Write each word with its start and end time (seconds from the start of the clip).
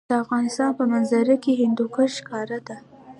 د 0.09 0.13
افغانستان 0.23 0.69
په 0.79 0.83
منظره 0.91 1.35
کې 1.43 1.51
هندوکش 1.61 2.11
ښکاره 2.19 2.59
ده. 2.67 2.77